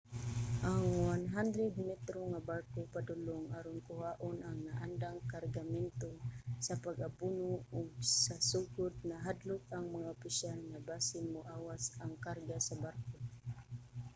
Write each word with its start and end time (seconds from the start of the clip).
ang 0.71 0.83
100-metro 1.35 2.19
nga 2.31 2.41
barko 2.49 2.79
padulong 2.93 3.45
aron 3.57 3.79
kuhaon 3.87 4.37
ang 4.43 4.57
naandang 4.67 5.19
kargamento 5.33 6.09
sa 6.65 6.73
pag-abono 6.85 7.53
ug 7.77 7.87
sa 8.25 8.35
sugod 8.51 8.93
nahadlok 9.09 9.63
ang 9.69 9.85
mga 9.95 10.13
opisyal 10.17 10.59
nga 10.69 10.79
basin 10.87 11.25
moawas 11.35 11.83
ang 12.03 12.13
karga 12.25 12.57
sa 12.67 12.75
barko 12.85 13.17